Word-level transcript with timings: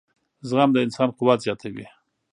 •زغم 0.47 0.69
د 0.73 0.77
انسان 0.85 1.09
قوت 1.17 1.39
زیاتوي. 1.45 1.85